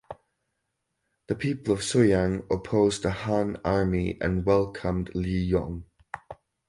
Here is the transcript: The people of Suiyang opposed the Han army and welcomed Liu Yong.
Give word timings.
The 1.27 1.35
people 1.35 1.75
of 1.75 1.81
Suiyang 1.81 2.47
opposed 2.49 3.03
the 3.03 3.11
Han 3.11 3.61
army 3.63 4.17
and 4.19 4.43
welcomed 4.43 5.13
Liu 5.13 5.37
Yong. 5.39 5.85